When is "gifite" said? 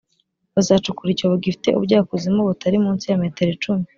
1.43-1.67